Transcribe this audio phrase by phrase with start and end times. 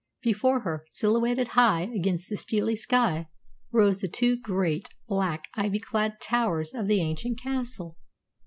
[0.23, 3.27] Before her, silhouetted high against the steely sky,
[3.71, 7.97] rose the two great, black, ivy clad towers of the ancient castle.